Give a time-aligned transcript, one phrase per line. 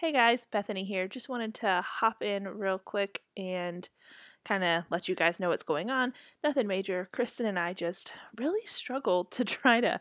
[0.00, 1.06] Hey guys, Bethany here.
[1.06, 3.86] Just wanted to hop in real quick and
[4.46, 6.14] kind of let you guys know what's going on.
[6.42, 7.10] Nothing major.
[7.12, 10.00] Kristen and I just really struggled to try to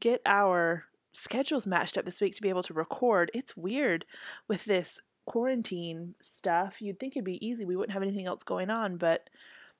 [0.00, 3.30] get our schedules matched up this week to be able to record.
[3.32, 4.04] It's weird
[4.48, 6.82] with this quarantine stuff.
[6.82, 7.64] You'd think it'd be easy.
[7.64, 9.30] We wouldn't have anything else going on, but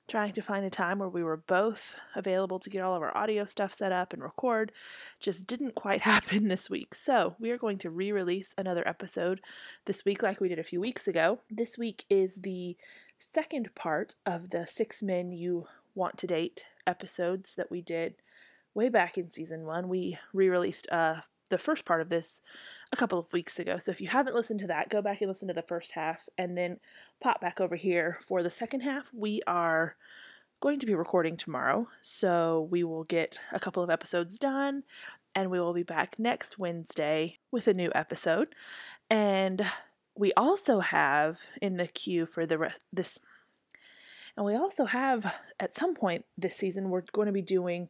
[0.07, 3.15] trying to find a time where we were both available to get all of our
[3.15, 4.71] audio stuff set up and record
[5.19, 6.95] just didn't quite happen this week.
[6.95, 9.41] So, we are going to re release another episode
[9.85, 11.39] this week, like we did a few weeks ago.
[11.49, 12.77] This week is the
[13.19, 18.15] second part of the Six Men You Want to Date episodes that we did
[18.73, 19.89] way back in season one.
[19.89, 22.41] We re released uh, the first part of this
[22.91, 23.77] a couple of weeks ago.
[23.77, 26.27] So if you haven't listened to that, go back and listen to the first half
[26.37, 26.79] and then
[27.21, 29.09] pop back over here for the second half.
[29.13, 29.95] We are
[30.59, 34.83] going to be recording tomorrow, so we will get a couple of episodes done
[35.35, 38.55] and we will be back next Wednesday with a new episode.
[39.09, 39.65] And
[40.15, 43.19] we also have in the queue for the rest this
[44.35, 47.89] and we also have at some point this season we're going to be doing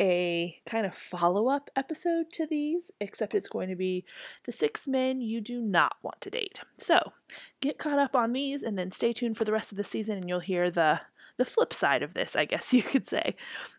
[0.00, 4.04] a kind of follow up episode to these, except it's going to be
[4.44, 6.60] the six men you do not want to date.
[6.78, 7.12] So
[7.60, 10.16] get caught up on these and then stay tuned for the rest of the season
[10.16, 11.02] and you'll hear the
[11.36, 13.34] the flip side of this, I guess you could say.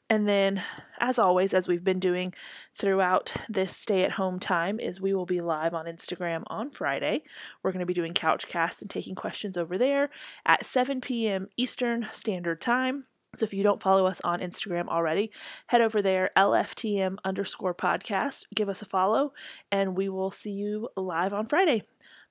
[0.09, 0.63] And then,
[0.99, 2.33] as always, as we've been doing
[2.75, 7.23] throughout this stay at home time, is we will be live on Instagram on Friday.
[7.61, 10.09] We're going to be doing Couchcast and taking questions over there
[10.45, 11.49] at 7 p.m.
[11.55, 13.05] Eastern Standard Time.
[13.33, 15.31] So if you don't follow us on Instagram already,
[15.67, 18.43] head over there, LFTM underscore podcast.
[18.53, 19.31] Give us a follow,
[19.71, 21.83] and we will see you live on Friday.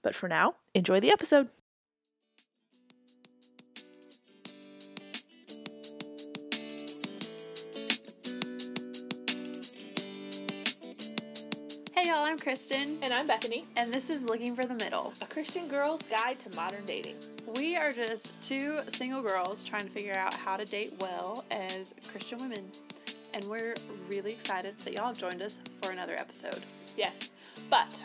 [0.03, 1.49] But for now, enjoy the episode.
[11.95, 15.15] Hey y'all, I'm Kristen, And I'm Bethany, and this is Looking for the Middle.
[15.23, 17.17] a Christian girl's guide to modern dating.
[17.57, 21.95] We are just two single girls trying to figure out how to date well as
[22.11, 22.71] Christian women.
[23.35, 23.75] And we're
[24.09, 26.65] really excited that y'all have joined us for another episode.
[26.97, 27.31] Yes.
[27.69, 28.03] But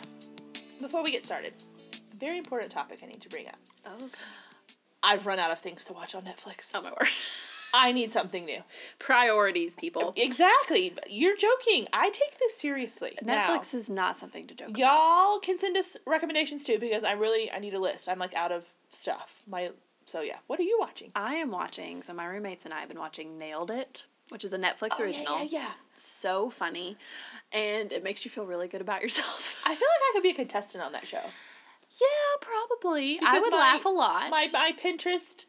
[0.80, 1.52] before we get started,
[2.18, 3.58] very important topic I need to bring up.
[3.84, 4.10] Oh,
[5.02, 6.72] I've run out of things to watch on Netflix.
[6.74, 7.08] oh my word.
[7.76, 8.62] I need something new.
[8.98, 10.12] Priorities, people.
[10.16, 10.94] Exactly.
[11.08, 11.86] You're joking.
[11.92, 13.16] I take this seriously.
[13.22, 14.78] Now, Netflix is not something to joke about.
[14.78, 18.08] y'all can send us recommendations too because I really I need a list.
[18.08, 19.42] I'm like out of stuff.
[19.46, 19.70] My
[20.04, 20.36] so yeah.
[20.46, 21.10] What are you watching?
[21.14, 24.52] I am watching, so my roommates and I have been watching Nailed It, which is
[24.52, 25.38] a Netflix Oh, original.
[25.44, 25.70] yeah, yeah.
[25.92, 26.96] It's so funny,
[27.52, 29.56] and it makes you feel really good about yourself.
[29.66, 31.22] I feel like I could be a contestant on that show.
[32.00, 33.18] yeah, probably.
[33.24, 34.30] I would my- laugh a lot.
[34.30, 35.46] My my Pinterest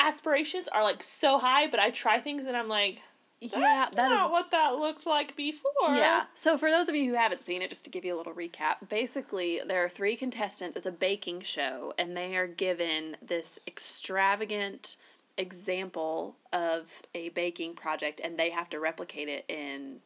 [0.00, 3.00] aspirations are like so high, but I try things and I'm like,
[3.40, 5.70] that's yeah, that not is what that looked like before.
[5.88, 6.24] Yeah.
[6.34, 8.34] So for those of you who haven't seen it, just to give you a little
[8.34, 10.76] recap, basically there are three contestants.
[10.76, 14.96] It's a baking show, and they are given this extravagant
[15.38, 20.00] example of a baking project, and they have to replicate it in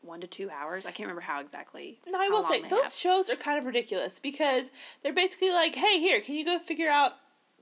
[0.00, 0.86] one to two hours.
[0.86, 1.98] I can't remember how exactly.
[2.06, 2.92] No, I will say those have.
[2.92, 4.66] shows are kind of ridiculous because
[5.02, 7.14] they're basically like, "Hey, here, can you go figure out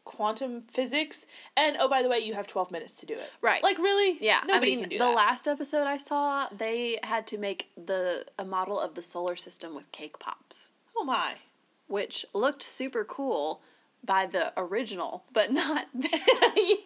[0.05, 1.27] quantum physics?"
[1.57, 3.31] And oh, by the way, you have twelve minutes to do it.
[3.41, 3.63] Right.
[3.63, 4.19] Like really?
[4.21, 5.15] Yeah, Nobody I mean, the that.
[5.15, 9.75] last episode I saw, they had to make the a model of the solar system
[9.75, 10.71] with cake pops.
[10.97, 11.35] oh my.
[11.87, 13.61] which looked super cool
[14.05, 16.13] by the original, but not this.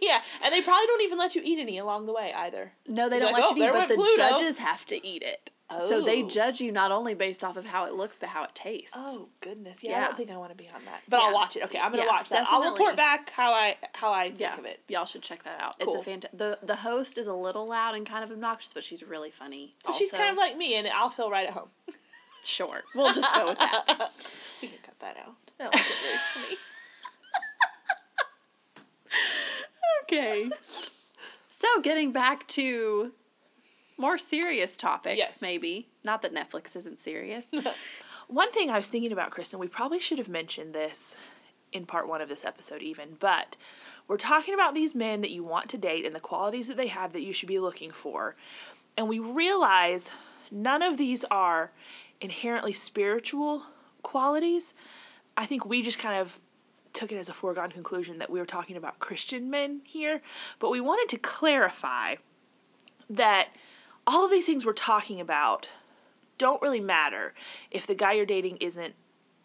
[0.01, 2.73] yeah, and they probably don't even let you eat any along the way either.
[2.87, 5.05] no, they You'd don't like, let "Oh, you eat, but the Pluto." judges have to
[5.07, 5.51] eat it.
[5.71, 6.29] So they Oh.
[6.29, 8.95] judge you not only based off of how it looks, but how it tastes.
[8.97, 11.57] Oh goodness, yeah, I don't think I want to be on that, but I'll watch
[11.57, 11.63] it.
[11.65, 12.47] Okay, I'm gonna Yeah, watch that.
[12.49, 14.81] I'll report back how I how I think yeah, of it.
[14.89, 15.79] y'all should check that out.
[15.79, 15.95] Cool.
[15.95, 16.39] It's a fantastic.
[16.39, 19.75] the The host is a little loud and kind of obnoxious, but she's really funny.
[19.85, 21.69] So she's kind of like me, and I'll feel right at home.
[22.43, 22.83] sure.
[22.95, 23.85] We'll just go with that.
[24.63, 25.35] we can cut that out.
[25.59, 26.57] That wasn't very funny.
[30.05, 30.51] okay.
[31.49, 33.13] So getting back to
[33.99, 35.43] more serious topics, Yes.
[35.43, 35.89] maybe.
[36.05, 37.51] Not that Netflix isn't serious.
[38.29, 41.17] One thing I was thinking about, Kristen, we probably should have mentioned this
[41.73, 43.57] in part one of this episode, even, but
[44.07, 46.87] we're talking about these men that you want to date and the qualities that they
[46.87, 48.37] have that you should be looking for.
[48.97, 50.09] And we realize
[50.51, 51.71] none of these are
[52.21, 53.65] inherently spiritual
[54.03, 54.73] qualities.
[55.37, 56.39] I think we just kind of
[56.95, 60.23] took it as a foregone conclusion that we were talking about Christian men here,
[60.59, 62.17] but we wanted to clarify
[63.11, 63.49] that
[64.09, 65.69] all of these things we're talking about
[66.39, 67.35] don't really matter
[67.71, 68.95] if the guy you're dating isn't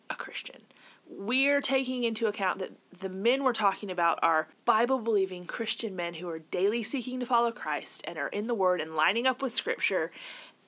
[0.09, 0.61] a Christian.
[1.05, 6.13] We're taking into account that the men we're talking about are Bible believing Christian men
[6.13, 9.41] who are daily seeking to follow Christ and are in the Word and lining up
[9.41, 10.11] with Scripture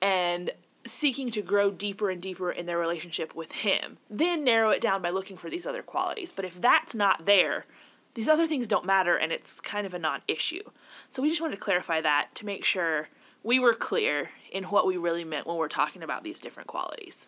[0.02, 0.50] and
[0.84, 3.96] seeking to grow deeper and deeper in their relationship with him.
[4.10, 6.32] Then narrow it down by looking for these other qualities.
[6.32, 7.64] But if that's not there,
[8.12, 10.62] these other things don't matter and it's kind of a non issue.
[11.08, 13.08] So we just wanted to clarify that to make sure
[13.46, 17.26] we were clear in what we really meant when we're talking about these different qualities.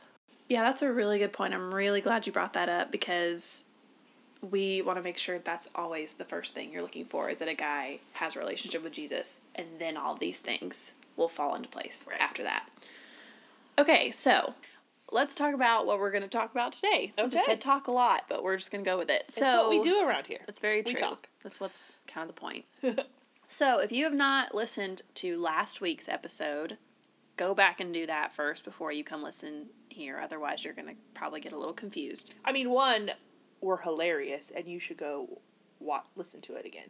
[0.49, 1.55] Yeah, that's a really good point.
[1.55, 3.62] I'm really glad you brought that up because
[4.43, 7.47] we want to make sure that's always the first thing you're looking for is that
[7.49, 11.69] a guy has a relationship with Jesus and then all these things will fall into
[11.69, 12.21] place Right.
[12.21, 12.67] after that.
[13.79, 14.55] Okay, so
[15.12, 17.12] let's talk about what we're going to talk about today.
[17.17, 17.53] I just Okay.
[17.53, 19.26] said talk a lot, but we're just going to go with it.
[19.29, 20.41] It's so what we do around here.
[20.47, 21.00] That's very We true.
[21.00, 21.29] talk.
[21.44, 21.71] That's what
[22.09, 22.64] kind of the point.
[23.49, 26.79] so, if you have not listened to last week's episode,
[27.37, 30.21] go back and do that first before you come listen here.
[30.21, 32.35] Otherwise, you're going to probably get a little confused.
[32.45, 33.12] I mean, one,
[33.61, 35.41] we're hilarious and you should go
[35.81, 36.89] wa listen to it again.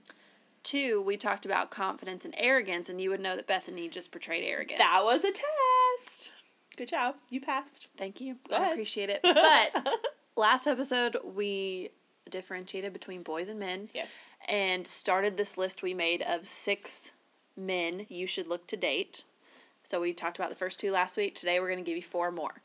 [0.63, 4.45] Two, we talked about confidence and arrogance, and you would know that Bethany just portrayed
[4.45, 4.79] arrogance.
[4.79, 6.31] That was a test.
[6.77, 7.15] Good job.
[7.31, 7.87] You passed.
[7.97, 8.37] Thank you.
[8.49, 8.73] Go I ahead.
[8.73, 9.21] appreciate it.
[9.25, 9.87] But
[10.37, 11.91] last episode, we
[12.31, 13.89] differentiated between boys and men.
[13.95, 14.09] Yes.
[14.47, 17.13] And started this list we made of six
[17.57, 19.25] men you should look to date.
[19.83, 21.35] So we talked about the first two last week.
[21.35, 22.63] Today we're going to give you four more.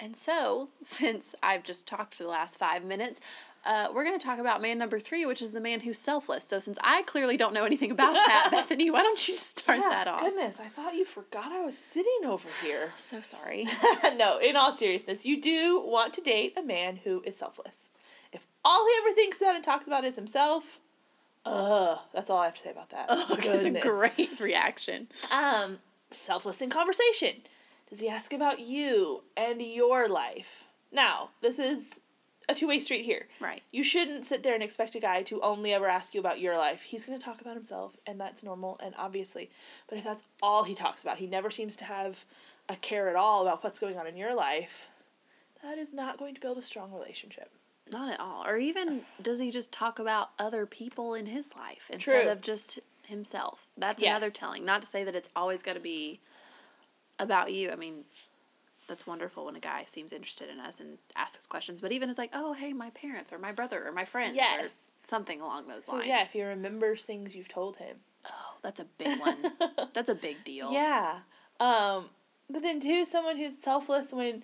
[0.00, 3.20] And so, since I've just talked for the last five minutes,
[3.66, 6.44] uh, we're going to talk about man number three, which is the man who's selfless.
[6.44, 10.06] So, since I clearly don't know anything about that, Bethany, why don't you start that
[10.06, 10.20] off?
[10.20, 12.92] Goodness, I thought you forgot I was sitting over here.
[12.98, 13.66] So sorry.
[14.16, 17.87] no, in all seriousness, you do want to date a man who is selfless.
[18.68, 20.78] All he ever thinks about and talks about is himself,
[21.46, 23.06] ugh, that's all I have to say about that.
[23.08, 25.08] Oh, that's a great reaction.
[25.32, 25.78] Um,
[26.10, 27.36] selfless in conversation.
[27.88, 30.64] Does he ask about you and your life?
[30.92, 31.98] Now, this is
[32.46, 33.28] a two way street here.
[33.40, 33.62] Right.
[33.72, 36.54] You shouldn't sit there and expect a guy to only ever ask you about your
[36.54, 36.82] life.
[36.82, 39.48] He's going to talk about himself, and that's normal and obviously.
[39.88, 42.18] But if that's all he talks about, he never seems to have
[42.68, 44.88] a care at all about what's going on in your life,
[45.62, 47.50] that is not going to build a strong relationship.
[47.92, 48.44] Not at all.
[48.46, 52.30] Or even does he just talk about other people in his life instead True.
[52.32, 53.66] of just himself?
[53.76, 54.10] That's Yes.
[54.10, 54.64] another telling.
[54.64, 56.20] Not to say that it's always got to be
[57.18, 57.70] about you.
[57.70, 58.04] I mean,
[58.86, 62.18] that's wonderful when a guy seems interested in us and asks questions, but even it's
[62.18, 64.64] like, oh, hey, my parents or my brother or my friends Yes.
[64.64, 66.06] or something along those lines.
[66.06, 67.96] Yeah, if he remembers things you've told him.
[68.24, 69.36] oh, that's a big one.
[69.94, 70.72] that's a big deal.
[70.72, 71.20] Yeah.
[71.60, 72.10] Um,
[72.50, 74.42] but then too, someone who's selfless when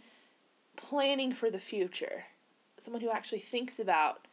[0.77, 2.25] planning for the future.
[2.85, 4.27] Someone who actually thinks about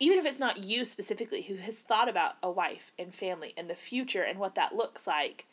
[0.00, 3.68] even if it's not you specifically, who has thought about a wife and family and
[3.68, 5.46] the future and what that looks like.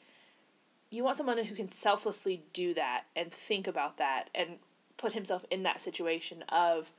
[0.89, 4.51] You want someone who can selflessly do that and think about that and
[4.95, 6.91] put himself in that situation of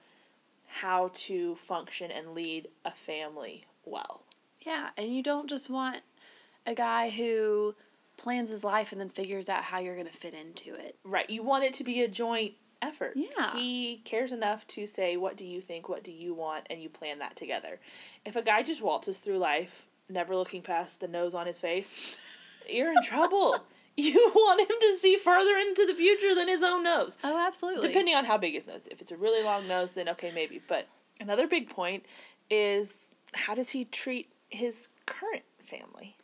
[0.66, 4.20] how to function and lead a family well.
[4.60, 6.02] Yeah, and you don't just want
[6.66, 7.74] a guy who
[8.18, 10.96] plans his life and then figures out how you're going to fit into it.
[11.02, 11.30] Right.
[11.30, 13.12] You want it to be a joint effort.
[13.14, 13.52] Yeah.
[13.54, 15.88] He cares enough to say, What do you think?
[15.88, 16.66] What do you want?
[16.70, 17.80] And you plan that together.
[18.24, 21.96] If a guy just waltzes through life, never looking past the nose on his face,
[22.68, 23.56] you're in trouble.
[24.00, 27.18] You want him to see further into the future than his own nose.
[27.24, 27.88] Oh, absolutely.
[27.88, 28.86] Depending on how big his nose.
[28.88, 30.62] If it's a really long nose, then okay, maybe.
[30.68, 30.86] But
[31.20, 32.06] another big point
[32.48, 32.92] is
[33.34, 36.14] how does he treat his current family?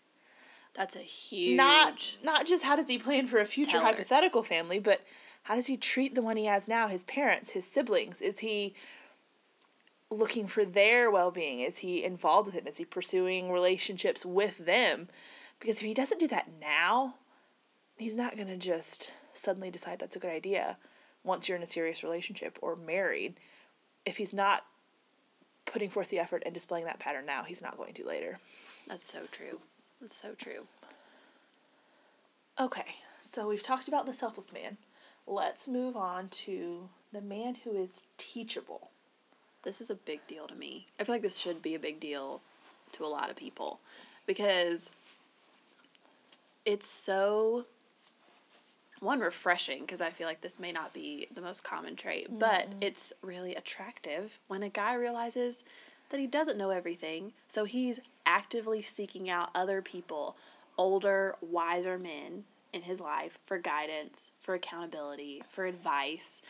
[0.74, 1.56] That's a huge.
[1.56, 3.86] not not just how does he plan for a future Teller.
[3.86, 5.00] hypothetical family, but
[5.44, 8.20] how does he treat the one he has now, his parents, his siblings?
[8.20, 8.75] Is he
[10.11, 11.60] looking for their well-being?
[11.60, 12.67] Is he involved with them?
[12.67, 15.08] Is he pursuing relationships with them?
[15.60, 17.17] Because if he doesn't do that now,
[17.96, 20.79] he's not going to just suddenly decide that's a good idea
[21.24, 23.34] once you're in a serious relationship or married.
[24.06, 24.65] If he's not
[25.67, 28.39] putting forth the effort and displaying that pattern now, he's not going to later.
[28.89, 29.60] That's so true.
[30.01, 30.67] That's so true.
[32.58, 34.79] Okay, so we've talked about the selfless man.
[35.26, 38.90] Let's move on to the man who is teachable.
[39.62, 40.88] This is a big deal to me.
[41.00, 42.40] I feel like this should be a big deal
[42.93, 43.81] to a lot of people
[44.26, 44.90] because
[46.64, 47.64] it's so
[49.00, 52.70] one refreshing because I feel like this may not be the most common trait, but
[52.70, 52.78] mm-hmm.
[52.82, 55.64] it's really attractive when a guy realizes
[56.10, 60.36] that he doesn't know everything, so he's actively seeking out other people,
[60.78, 66.43] older, wiser men in his life for guidance, for accountability, for advice.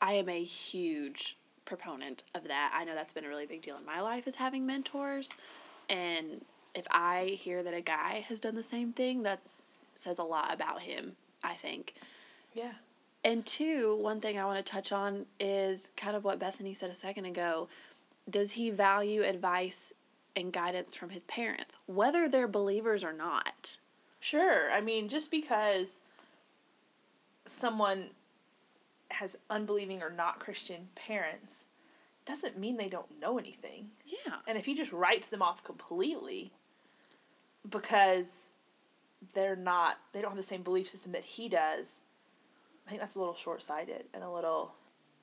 [0.00, 2.72] I am a huge proponent of that.
[2.74, 5.30] I know that's been a really big deal in my life is having mentors.
[5.88, 9.40] And if I hear that a guy has done the same thing, that
[9.94, 11.94] says a lot about him, I think.
[12.54, 12.72] Yeah.
[13.24, 16.90] And two, one thing I want to touch on is kind of what Bethany said
[16.90, 17.68] a second ago.
[18.28, 19.92] Does he value advice
[20.34, 23.76] and guidance from his parents, whether they're believers or not?
[24.22, 24.70] Sure.
[24.70, 25.96] I mean, just because
[27.44, 28.10] someone
[29.10, 31.64] has unbelieving or not Christian parents
[32.24, 33.88] doesn't mean they don't know anything.
[34.06, 34.36] Yeah.
[34.46, 36.52] And if he just writes them off completely
[37.68, 38.26] because
[39.34, 41.88] they're not they don't have the same belief system that he does,
[42.86, 44.74] I think that's a little short sighted and a little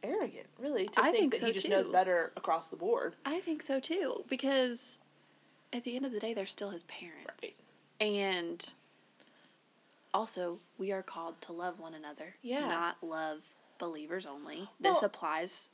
[0.03, 3.15] arrogant, really, to I think, think that so, he just knows better across the board.
[3.25, 4.99] I think so too because
[5.71, 7.43] at the end of the day they're still his parents.
[7.43, 7.53] Right.
[8.01, 8.73] And
[10.13, 12.67] also, we are called to love one another, Yeah.
[12.67, 14.69] not love believers only.
[14.79, 15.69] This applies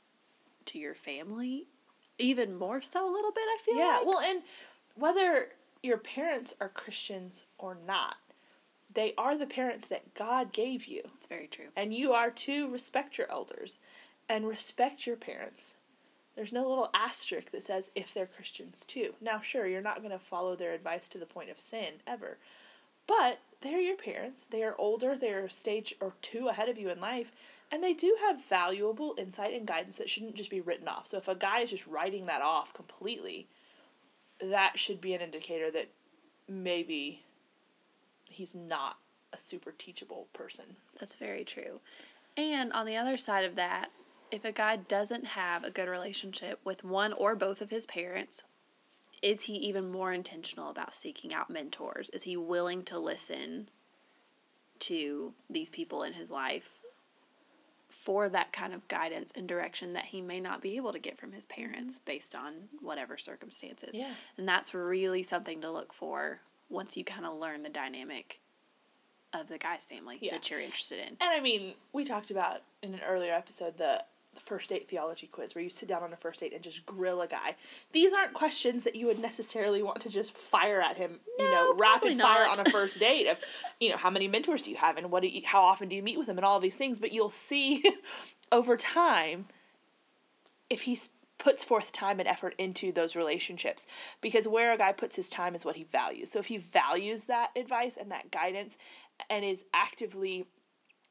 [0.66, 1.68] to your family
[2.18, 4.06] even more so a little bit, I feel Yeah, like.
[4.06, 4.42] well, and
[4.94, 5.52] whether
[5.82, 8.16] your parents are Christians or not,
[8.92, 11.02] they are the parents that God gave you.
[11.16, 11.68] it's very true.
[11.76, 13.78] And you are to respect your elders
[14.28, 15.74] and respect your parents.
[16.34, 19.14] There's no little asterisk that says if they're Christians too.
[19.20, 22.38] Now, sure, you're not going to follow their advice to the point of sin ever.
[23.06, 24.46] But they're your parents.
[24.50, 27.32] They are older, they're a stage or two ahead of you in life,
[27.70, 31.08] and they do have valuable insight and guidance that shouldn't just be written off.
[31.08, 33.48] So if a guy is just writing that off completely,
[34.40, 35.88] that should be an indicator that
[36.48, 37.22] maybe
[38.24, 38.98] he's not
[39.32, 40.64] a super teachable person.
[41.00, 41.80] That's very true.
[42.36, 43.90] And on the other side of that,
[44.30, 48.42] if a guy doesn't have a good relationship with one or both of his parents,
[49.26, 52.08] is he even more intentional about seeking out mentors?
[52.10, 53.68] Is he willing to listen
[54.78, 56.78] to these people in his life
[57.88, 61.18] for that kind of guidance and direction that he may not be able to get
[61.18, 63.90] from his parents based on whatever circumstances?
[63.94, 64.12] Yeah.
[64.38, 68.38] And that's really something to look for once you kind of learn the dynamic
[69.34, 70.34] of the guy's family Yeah.
[70.34, 71.08] that you're interested in.
[71.08, 74.04] And I mean, we talked about in an earlier episode the,
[74.36, 76.86] the first date theology quiz where you sit down on a first date and just
[76.86, 77.56] grill a guy.
[77.92, 81.72] These aren't questions that you would necessarily want to just fire at him, you know,
[81.72, 82.58] No, rapid fire not.
[82.58, 83.38] on a first date of,
[83.80, 85.96] you know, how many mentors do you have and what do you, how often do
[85.96, 87.82] you meet with them and all of these things, but you'll see
[88.52, 89.46] over time
[90.70, 90.98] if he
[91.38, 93.86] puts forth time and effort into those relationships
[94.20, 96.30] because where a guy puts his time is what he values.
[96.30, 98.76] So if he values that advice and that guidance
[99.28, 100.46] and is actively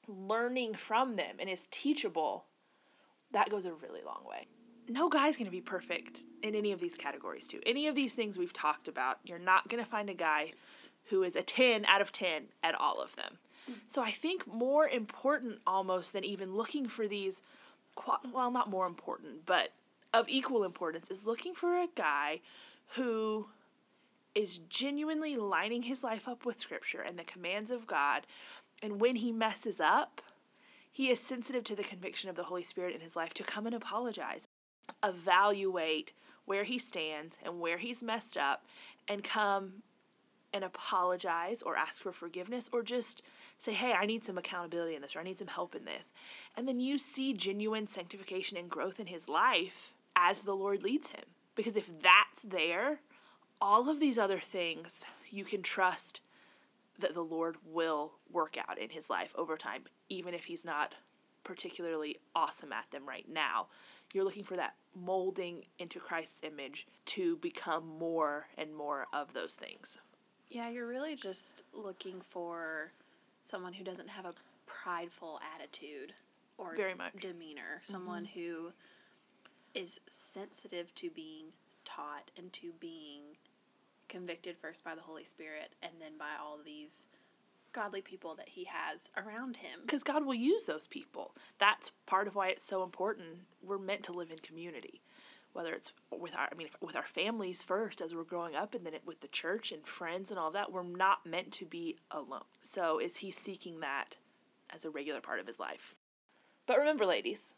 [0.08, 2.46] learning from them and is teachable,
[3.36, 4.48] that goes a really long way.
[4.88, 7.60] No guy's going to be perfect in any of these categories, too.
[7.66, 10.54] Any of these things we've talked about, you're not going to find a guy
[11.10, 13.38] who is a 10 out of 10 at all of them.
[13.70, 13.76] Mm.
[13.94, 17.42] So I think more important almost than even looking for these,
[18.32, 19.74] well, not more important, but
[20.14, 22.40] of equal importance, is looking for a guy
[22.96, 23.48] who
[24.34, 28.26] is genuinely lining his life up with scripture and the commands of God.
[28.82, 30.22] And when he messes up,
[30.96, 33.66] he is sensitive to the conviction of the Holy Spirit in his life to come
[33.66, 34.48] and apologize,
[35.04, 36.14] evaluate
[36.46, 38.64] where he stands and where he's messed up,
[39.06, 39.84] and come
[40.54, 43.22] and apologize or ask for forgiveness or just
[43.60, 46.14] say, hey, I need some accountability in this or I need some help in this.
[46.56, 51.10] And then you see genuine sanctification and growth in his life as the Lord leads
[51.10, 51.26] him.
[51.56, 53.02] Because if that's there,
[53.60, 56.22] all of these other things you can trust
[57.00, 60.96] that the Lord will work out in his life over time, even if he's not
[61.44, 63.68] particularly awesome at them right now.
[64.14, 69.54] You're looking for that molding into Christ's image to become more and more of those
[69.54, 69.98] things.
[70.50, 72.92] Yeah, you're really just looking for
[73.44, 74.34] someone who doesn't have a
[74.66, 76.14] prideful attitude
[76.58, 77.14] or Very much.
[77.20, 77.82] demeanor.
[77.84, 77.92] Mm-hmm.
[77.94, 78.72] Someone who
[79.74, 81.48] is sensitive to being
[81.84, 83.22] taught and to being
[84.10, 87.08] convicted first by the Holy Spirit and then by all these
[87.74, 89.82] godly people that he has around him.
[89.82, 91.36] Because God will use those people.
[91.60, 93.28] That's part of why it's so important.
[93.62, 95.02] We're meant to live in community,
[95.52, 98.86] whether it's with our, I mean, with our families first as we're growing up, and
[98.86, 100.72] then it, with the church and friends and all that.
[100.72, 102.44] We're not meant to be alone.
[102.62, 104.16] So is he seeking that
[104.74, 105.96] as a regular part of his life?
[106.68, 107.54] But remember, ladies,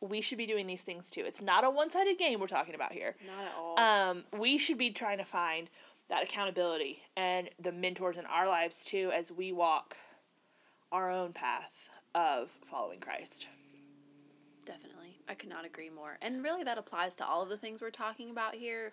[0.00, 1.22] we should be doing these things too.
[1.26, 3.16] It's not a one-sided game we're talking about here.
[3.26, 3.78] Not at all.
[3.78, 5.68] Um, we should be trying to find
[6.08, 9.96] that accountability and the mentors in our lives too as we walk
[10.90, 13.46] our own path of following Christ.
[14.64, 15.18] Definitely.
[15.28, 16.18] I could not agree more.
[16.22, 18.92] And really, that applies to all of the things we're talking about here.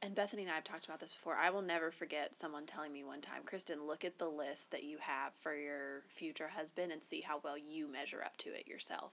[0.00, 1.34] And Bethany and I have talked about this before.
[1.34, 4.84] I will never forget someone telling me one time, Kristen, look at the list that
[4.84, 8.68] you have for your future husband and see how well you measure up to it
[8.68, 9.12] yourself.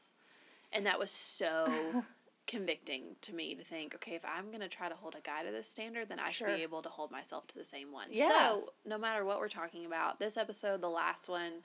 [0.71, 2.03] And that was so
[2.47, 5.43] convicting to me to think, okay, if I'm going to try to hold a guy
[5.43, 8.07] to this standard, then I should be able to hold myself to the same one.
[8.11, 8.29] Yeah.
[8.29, 11.63] So, no matter what we're talking about, this episode, the last one,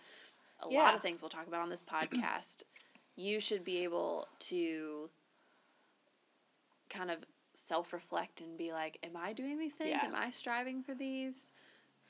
[0.63, 2.63] a lot of things we'll talk about on this podcast,
[3.17, 5.11] you should be able to
[6.89, 7.19] kind of
[7.55, 9.91] self reflect and be like, Am I doing these things?
[9.91, 10.05] Yeah.
[10.07, 11.51] Am I striving for these?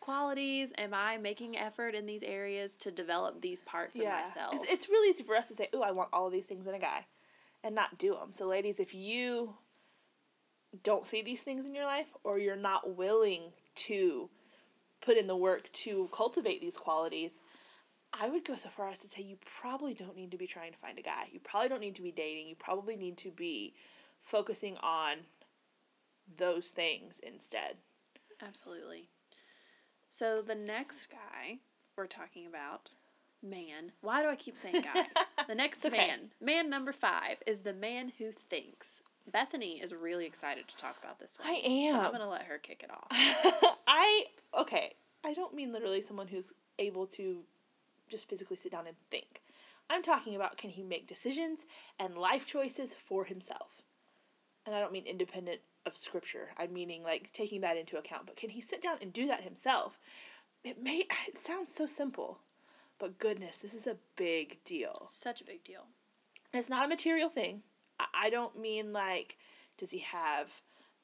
[0.01, 0.73] qualities?
[0.79, 4.53] Am I making effort in these areas to develop these parts of myself?
[4.53, 6.67] 'Cause it's really easy for us to say, "Oh, I want all of these things
[6.67, 7.07] in a guy,"
[7.63, 8.33] and not do them.
[8.33, 9.59] So, ladies, if you
[10.83, 14.31] don't see these things in your life, or you're not willing to
[15.03, 17.43] put in the work to cultivate these qualities,
[18.13, 20.73] I would go so far as to say you probably don't need to be trying
[20.73, 21.29] to find a guy.
[21.31, 22.49] You probably don't need to be dating.
[22.49, 23.75] You probably need to be
[24.23, 25.19] focusing on
[26.39, 27.77] those things instead.
[28.43, 29.09] Absolutely.
[30.09, 31.59] So the next guy
[31.97, 32.91] we're talking about,
[33.43, 33.93] man.
[34.01, 35.05] Why do I keep saying guy?
[35.49, 35.97] the next okay.
[35.97, 39.03] man, man number five, is the man who thinks.
[39.31, 41.49] Bethany is really excited to talk about this one.
[41.49, 41.95] I am.
[41.95, 43.07] So I'm gonna let her kick it off.
[43.87, 44.25] I
[44.59, 44.95] okay.
[45.25, 47.41] I don't mean literally someone who's able to
[48.09, 49.43] just physically sit down and think.
[49.89, 51.61] I'm talking about can he make decisions
[51.99, 53.80] and life choices for himself.
[54.67, 56.49] And I don't mean independent of scripture.
[56.59, 58.27] I'm meaning like taking that into account.
[58.27, 59.99] But can he sit down and do that himself?
[60.65, 62.41] It may it sounds so simple,
[62.99, 65.09] but goodness, this is a big deal.
[65.11, 65.87] Such a big deal.
[66.53, 67.63] It's not a material thing.
[67.99, 69.39] I, I don't mean like
[69.79, 70.51] does he have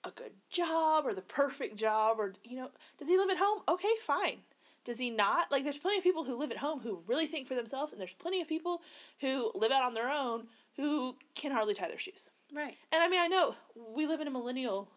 [0.04, 3.62] a good job or the perfect job or you know, does he live at home?
[3.68, 4.38] Okay, fine.
[4.84, 5.50] Does he not?
[5.50, 8.00] Like there's plenty of people who live at home who really think for themselves and
[8.00, 8.82] there's plenty of people
[9.20, 10.46] who live out on their own
[10.76, 12.30] who can hardly tie their shoes.
[12.55, 12.76] Right.
[12.93, 14.88] And I mean, I know we live in a millennial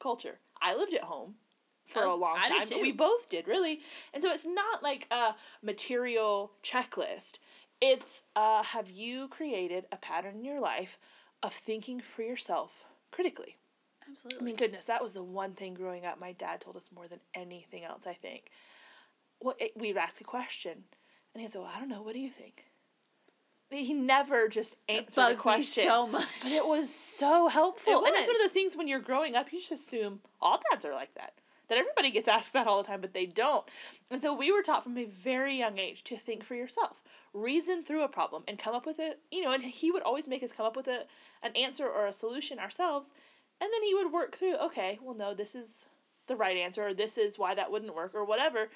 [0.00, 0.38] culture.
[0.60, 1.36] I lived at home
[1.86, 3.80] for Oh, a long time, but we both did really.
[4.12, 7.38] And so it's not like a material checklist.
[7.80, 10.98] It's uh, have you created a pattern in your life
[11.42, 13.56] of thinking for yourself critically?
[14.08, 14.40] Absolutely.
[14.40, 17.08] I mean, goodness, that was the one thing growing up my dad told us more
[17.08, 18.50] than anything else, I think.
[19.40, 20.84] Well, it, we'd ask a question,
[21.34, 22.69] and he'd say, Well, I don't know, what do you think?
[23.70, 25.84] He never just answered the question.
[25.84, 26.26] so much.
[26.42, 27.92] But it was so helpful.
[27.92, 28.50] It And that's one of was.
[28.50, 31.34] the things when you're growing up, you just assume all dads are like that.
[31.68, 33.64] That everybody gets asked that all the time, but they don't.
[34.10, 37.00] And so we were taught from a very young age to think for yourself,
[37.32, 39.20] reason through a problem, and come up with it.
[39.30, 41.04] You know, and he would always make us come up with a,
[41.44, 43.10] an answer or a solution ourselves.
[43.60, 45.86] And then he would work through, okay, well, no, this is
[46.26, 48.68] the right answer, or this is why that wouldn't work, or whatever.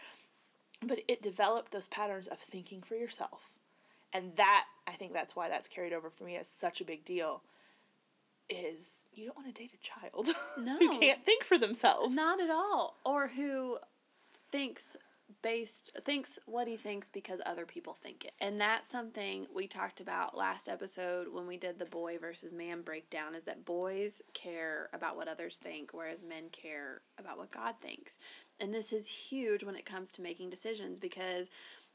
[0.81, 3.51] But it developed those patterns of thinking for yourself.
[4.15, 7.05] And that, I think that's why that's carried over for me as such a big
[7.05, 7.43] deal,
[8.49, 10.79] is you don't want to date a child No.
[10.79, 12.15] who can't think for themselves.
[12.15, 12.97] Not at all.
[13.05, 13.79] Or who
[14.51, 14.97] thinks
[15.43, 18.33] based thinks what he thinks because other people think it.
[18.41, 22.83] And that's something we talked about last episode when we did the boy versus man
[22.83, 27.75] breakdown is that boys care about what others think whereas men care about what God
[27.81, 28.19] thinks.
[28.61, 31.49] And this is huge when it comes to making decisions because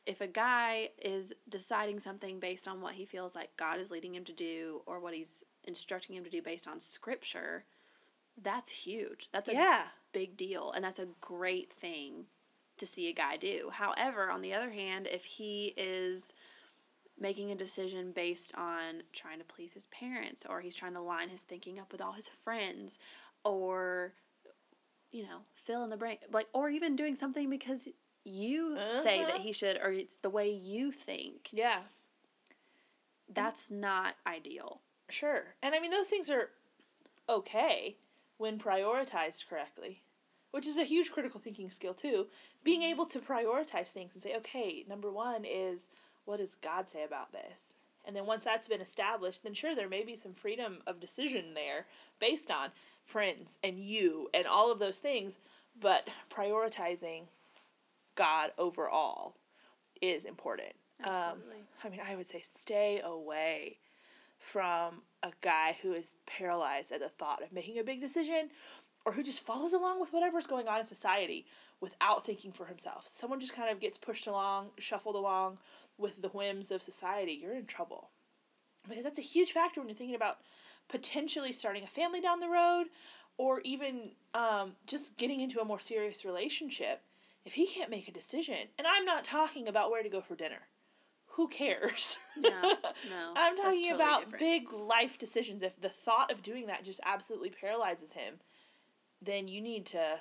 [0.05, 4.15] if a guy is deciding something based on what he feels like God is leading
[4.15, 7.65] him to do or what he's instructing him to do based on scripture,
[8.41, 9.29] that's huge.
[9.31, 9.87] That's a Yeah.
[10.11, 12.25] big deal and that's a great thing
[12.77, 13.69] to see a guy do.
[13.73, 16.33] However, on the other hand, if he is
[17.19, 21.29] making a decision based on trying to please his parents or he's trying to line
[21.29, 22.97] his thinking up with all his friends
[23.43, 24.13] or
[25.11, 27.87] you know, fill in the blank like or even doing something because
[28.23, 29.43] you say that Uh-huh.
[29.43, 31.49] he should or it's the way you think.
[31.51, 31.81] Yeah,
[33.33, 34.81] That's not ideal.
[35.09, 35.55] sure.
[35.61, 36.49] And I mean, those things are
[37.27, 37.97] okay
[38.37, 40.01] when prioritized correctly,
[40.51, 42.27] which is a huge critical thinking skill, too.
[42.63, 45.81] Being able to prioritize things and say, okay, number one is
[46.25, 47.59] what does God say about this?
[48.05, 51.53] And then once that's been established, then sure, there may be some freedom of decision
[51.53, 51.85] there
[52.19, 52.69] based on
[53.03, 55.37] friends and you and all of those things,
[55.79, 57.23] but prioritizing
[58.19, 59.37] God overall
[60.01, 60.73] is important.
[61.05, 61.63] Um, Absolutely.
[61.85, 63.77] I mean, I would say stay away
[64.37, 68.49] from a guy who is paralyzed at the thought of making a big decision
[69.05, 71.45] or who just follows along with whatever's going on in society
[71.79, 73.09] without thinking for himself.
[73.17, 75.57] Someone just kind of gets pushed along, shuffled along
[75.97, 77.39] with the whims of society.
[77.41, 78.09] You're in trouble.
[78.87, 80.39] Because that's a huge factor when you're thinking about
[80.89, 82.87] potentially starting a family down the road
[83.37, 87.01] or even um, just getting into a more serious relationship.
[87.45, 90.35] If he can't make a decision, and I'm not talking about where to go for
[90.35, 90.67] dinner.
[91.33, 92.17] Who cares?
[92.37, 94.39] No, no, I'm talking totally about different.
[94.39, 95.63] big life decisions.
[95.63, 98.35] If the thought of doing that just absolutely paralyzes him,
[99.21, 100.19] then you need to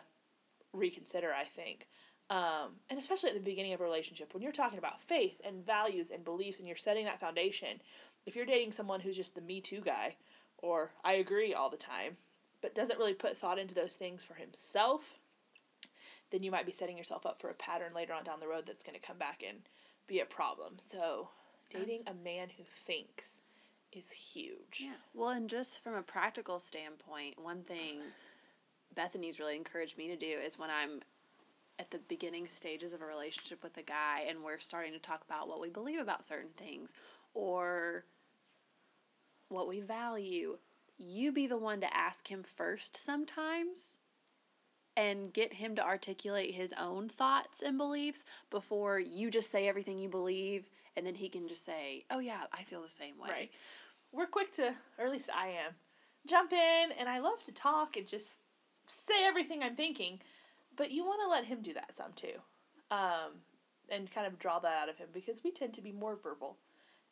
[0.73, 1.89] reconsider, I think.
[2.31, 5.65] Um, and especially at the beginning of a relationship, when you're talking about faith and
[5.65, 7.81] values and beliefs and you're setting that foundation,
[8.27, 10.17] if you're dating someone who's just the me too guy,
[10.59, 12.19] or I agree all the time,
[12.61, 15.18] but doesn't really put thought into those things for himself,
[16.31, 18.64] then you might be setting yourself up for a pattern later on down the road
[18.67, 19.59] that's going to come back and
[20.07, 20.75] be a problem.
[20.91, 21.29] So,
[21.71, 23.41] dating a man who thinks
[23.93, 24.81] is huge.
[24.81, 24.93] Yeah.
[25.14, 28.01] Well, and just from a practical standpoint, one thing
[28.95, 31.01] Bethany's really encouraged me to do is when I'm
[31.79, 35.23] at the beginning stages of a relationship with a guy and we're starting to talk
[35.25, 36.93] about what we believe about certain things
[37.35, 38.05] or
[39.49, 40.59] what we value,
[40.97, 43.98] you be the one to ask him first sometimes
[44.99, 49.97] and get him to articulate his own thoughts and beliefs before you just say everything
[49.97, 53.31] you believe and then he can just say, "Oh yeah, I feel the same way."
[53.31, 53.51] Right.
[54.11, 55.75] We're quick to, or at least I am,
[56.27, 58.41] jump in, and I love to talk and just
[58.89, 60.21] say everything I'm thinking,
[60.77, 62.35] but you want to let him do that some too,
[62.91, 63.43] um,
[63.89, 66.57] and kind of draw that out of him because we tend to be more verbal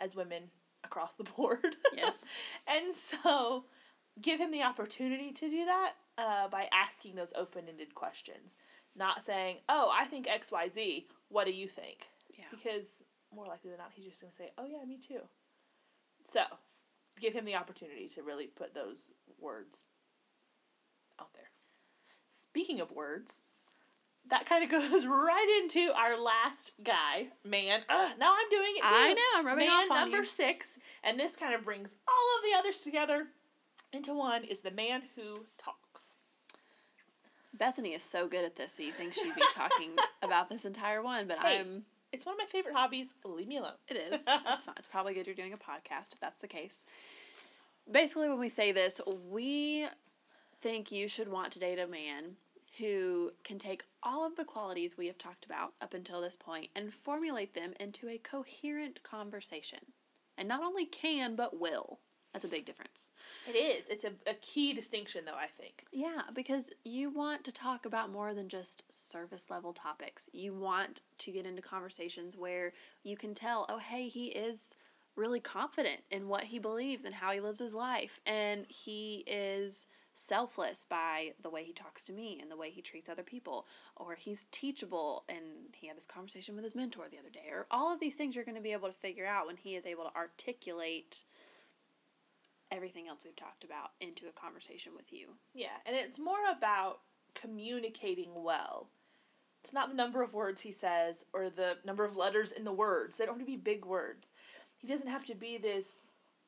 [0.00, 0.50] as women
[0.82, 1.76] across the board.
[1.96, 2.24] Yes.
[2.66, 3.66] and so
[4.20, 8.56] give him the opportunity to do that uh, by asking those open ended questions.
[8.94, 12.06] Not saying, oh, I think XYZ, what do you think?
[12.36, 12.44] Yeah.
[12.50, 12.86] Because
[13.34, 15.20] more likely than not, he's just going to say, oh, yeah, me too.
[16.24, 16.40] So
[17.20, 19.82] give him the opportunity to really put those words
[21.20, 21.50] out there.
[22.42, 23.42] Speaking of words,
[24.30, 27.82] that kind of goes right into our last guy, man.
[27.88, 28.88] Ugh, now I'm doing it too.
[28.88, 30.24] I know, I'm rubbing man off on number you.
[30.24, 30.68] six,
[31.04, 33.26] and this kind of brings all of the others together
[33.96, 36.16] into one is the man who talks.
[37.54, 39.90] Bethany is so good at this, so you think she'd be talking
[40.22, 41.60] about this entire one, but Hey.
[41.60, 43.14] I'm It's one of my favorite hobbies.
[43.24, 43.72] Leave me alone.
[43.88, 44.12] It is.
[44.28, 44.74] It's fine.
[44.78, 46.82] It's probably good you're doing a podcast if that's the case.
[47.90, 49.86] Basically, when we say this, we
[50.60, 52.36] think you should want to date a man
[52.78, 56.68] who can take all of the qualities we have talked about up until this point
[56.76, 59.78] and formulate them into a coherent conversation.
[60.36, 62.00] And not only can, but will.
[62.32, 62.65] That's a big.
[63.48, 63.84] It is.
[63.88, 65.86] It's a, a key distinction, though, I think.
[65.92, 70.28] Yeah, because you want to talk about more than just service level topics.
[70.32, 72.72] You want to get into conversations where
[73.04, 74.74] you can tell, oh, hey, he is
[75.14, 78.20] really confident in what he believes and how he lives his life.
[78.26, 82.82] And he is selfless by the way he talks to me and the way he
[82.82, 83.66] treats other people.
[83.96, 87.48] Or he's teachable and he had this conversation with his mentor the other day.
[87.52, 89.76] Or all of these things you're going to be able to figure out when he
[89.76, 91.22] is able to articulate
[92.70, 95.28] everything else we've talked about into a conversation with you.
[95.54, 97.00] Yeah, and it's more about
[97.34, 98.88] communicating well.
[99.62, 102.72] It's not the number of words he says or the number of letters in the
[102.72, 103.16] words.
[103.16, 104.28] They don't have to be big words.
[104.78, 105.84] He doesn't have to be this,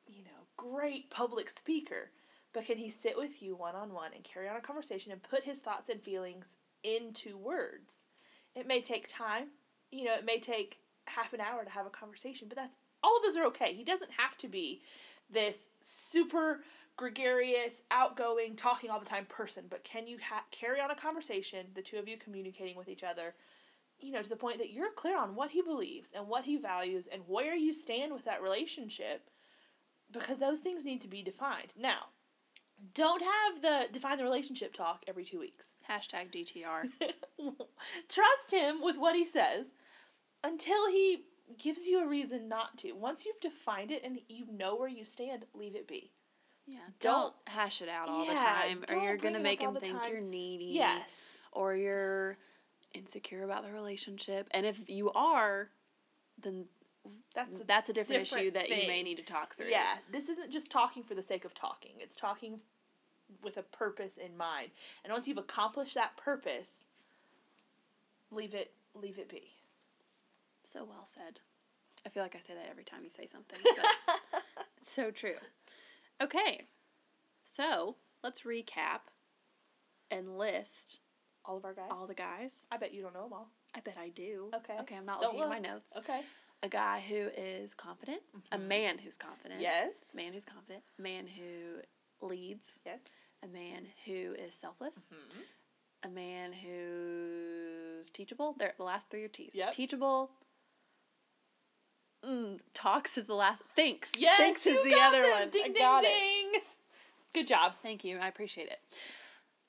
[0.07, 2.11] you know, great public speaker.
[2.53, 5.21] But can he sit with you one on one and carry on a conversation and
[5.21, 6.45] put his thoughts and feelings
[6.83, 7.95] into words?
[8.55, 9.47] It may take time.
[9.91, 13.17] You know, it may take half an hour to have a conversation, but that's all
[13.17, 13.73] of those are okay.
[13.73, 14.81] He doesn't have to be
[15.31, 15.57] this
[16.11, 16.61] super
[16.97, 21.65] gregarious, outgoing, talking all the time person, but can you ha- carry on a conversation,
[21.73, 23.35] the two of you communicating with each other,
[24.01, 26.57] you know, to the point that you're clear on what he believes and what he
[26.57, 29.29] values and where you stand with that relationship
[30.11, 31.69] because those things need to be defined.
[31.77, 32.07] Now,
[32.93, 35.73] don't have the define the relationship talk every two weeks.
[35.89, 36.89] Hashtag DTR.
[38.09, 39.65] Trust him with what he says
[40.43, 41.23] until he
[41.57, 42.91] gives you a reason not to.
[42.93, 46.11] Once you've defined it and you know where you stand, leave it be.
[46.67, 46.77] Yeah.
[46.99, 50.11] Don't- Don't hash it out all the time, or you're gonna make him think time.
[50.11, 50.65] you're needy.
[50.65, 51.19] Yes.
[51.51, 52.37] Or you're
[52.93, 55.69] insecure about the relationship, and if you are,
[56.41, 56.65] then
[57.33, 59.69] That's a that's a different, issue different that you may need to talk through.
[59.69, 61.93] Yeah, this isn't just talking for the sake of talking.
[61.99, 62.59] It's talking
[63.41, 64.71] with a purpose in mind.
[65.03, 66.69] And once you've accomplished that purpose,
[68.31, 69.53] leave it leave it be.
[70.71, 71.39] So well said.
[72.05, 74.43] I feel like I say that every time you say something, but
[74.81, 75.33] it's so true.
[76.21, 76.65] Okay,
[77.45, 78.99] so let's recap
[80.11, 80.99] and list
[81.43, 81.87] All of our guys.
[81.91, 82.65] all the guys.
[82.71, 83.49] I bet you don't know them all.
[83.75, 84.49] I bet I do.
[84.55, 84.75] Okay.
[84.81, 85.93] Okay, I'm not Don't looking at my notes.
[85.97, 86.21] Okay.
[86.61, 89.61] A guy who is confident, a man who's confident.
[89.61, 89.93] Yes.
[90.13, 92.99] man who's confident, man who leads, Yes.
[93.43, 96.09] a man who is selfless, Mm-hmm.
[96.11, 98.55] a man who's teachable.
[98.57, 99.51] There, the last three are T's.
[99.55, 99.71] Yep.
[99.73, 100.31] Teachable.
[102.25, 103.63] Mm, talks is the last.
[103.75, 104.11] Thanks.
[104.17, 104.37] Yes.
[104.37, 105.31] Thinks is the other them.
[105.31, 105.49] one.
[105.49, 106.63] Ding I ding got it.
[107.33, 107.73] Good job.
[107.81, 108.17] Thank you.
[108.17, 108.79] I appreciate it.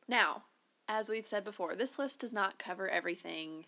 [0.08, 0.44] Now,
[0.88, 3.66] as we've said before, this list does not cover everything.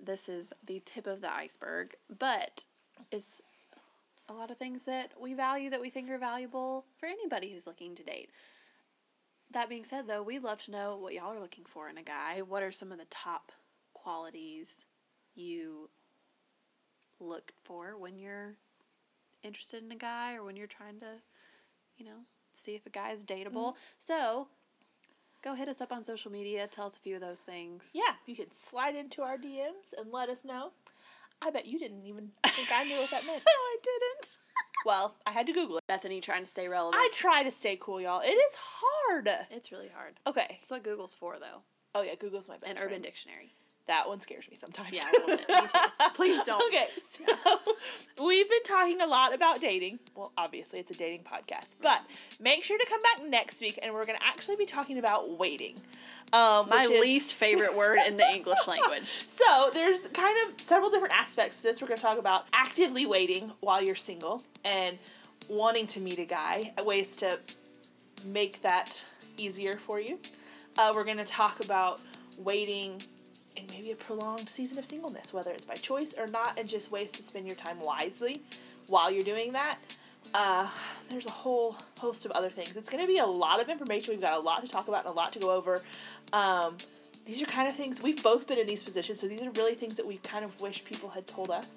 [0.00, 2.64] This is the tip of the iceberg, but
[3.12, 3.40] it's
[4.28, 7.66] a lot of things that we value that we think are valuable for anybody who's
[7.66, 8.30] looking to date.
[9.52, 12.02] That being said, though, we'd love to know what y'all are looking for in a
[12.02, 12.42] guy.
[12.42, 13.52] What are some of the top
[13.92, 14.86] qualities
[15.36, 15.90] you
[17.20, 18.54] look for when you're
[19.42, 21.06] interested in a guy or when you're trying to,
[21.96, 22.20] you know,
[22.52, 23.72] see if a guy is dateable?
[23.72, 23.78] Mm-hmm.
[24.06, 24.48] So,
[25.42, 26.66] go hit us up on social media.
[26.66, 27.90] Tell us a few of those things.
[27.94, 30.70] Yeah, you can slide into our DMs and let us know.
[31.42, 33.42] I bet you didn't even think I knew what that meant.
[33.46, 34.30] No, I didn't.
[34.86, 35.84] Well, I had to Google it.
[35.88, 37.00] Bethany trying to stay relevant.
[37.02, 38.20] I try to stay cool, y'all.
[38.20, 39.30] It is hard.
[39.50, 40.20] it's really hard.
[40.26, 40.58] Okay.
[40.60, 41.62] That's what Google's for, though,
[41.94, 42.90] Oh yeah, Google's my best and friend.
[42.90, 43.54] Urban Dictionary.
[43.86, 44.90] That one scares me sometimes.
[44.92, 45.48] Yeah, a little bit.
[45.48, 45.78] Me too.
[46.14, 46.62] Please don't.
[46.68, 46.86] Okay,
[47.18, 49.98] so we've been talking a lot about dating.
[50.14, 52.00] Well, obviously, it's a dating podcast, but
[52.40, 55.38] make sure to come back next week, and we're going to actually be talking about
[55.38, 55.76] waiting.
[56.32, 59.06] Um, My is- least favorite word in the English language.
[59.26, 61.82] So there's kind of several different aspects to this.
[61.82, 64.96] We're going to talk about actively waiting while you're single and
[65.48, 67.38] wanting to meet a guy, ways to
[68.24, 69.04] make that
[69.36, 70.18] easier for you.
[70.78, 72.00] Uh, we're going to talk about
[72.38, 73.00] waiting
[73.56, 76.90] in maybe a prolonged season of singleness, whether it's by choice or not, and just
[76.90, 78.42] ways to spend your time wisely
[78.88, 79.78] while you're doing that.
[80.32, 80.66] Uh,
[81.08, 82.74] there's a whole host of other things.
[82.76, 84.12] It's going to be a lot of information.
[84.12, 85.82] We've got a lot to talk about and a lot to go over.
[86.32, 86.76] Um,
[87.24, 89.74] these are kind of things we've both been in these positions, so these are really
[89.74, 91.68] things that we kind of wish people had told us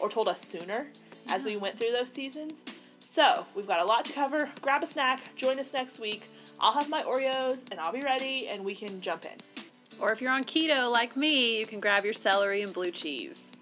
[0.00, 0.88] or told us sooner
[1.28, 2.52] as we went through those seasons.
[2.98, 4.50] So we've got a lot to cover.
[4.60, 5.34] Grab a snack.
[5.36, 6.28] Join us next week.
[6.58, 9.53] I'll have my Oreos and I'll be ready, and we can jump in.
[10.00, 13.52] Or if you're on keto like me, you can grab your celery and blue cheese.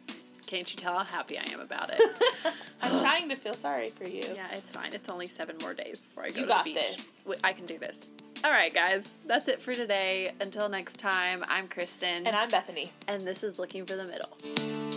[0.47, 2.01] Can't you tell how happy I am about it?
[2.83, 4.23] I'm trying to feel sorry for you.
[4.35, 4.93] yeah, it's fine.
[4.93, 6.75] It's only seven more days before I go You to the beach.
[7.27, 7.37] this.
[7.43, 8.11] I can do this.
[8.45, 10.33] All right, guys, that's it for today.
[10.41, 12.91] Until next time, I'm Kristen, And I'm Bethany.
[13.09, 14.92] and this is Looking for the Middle.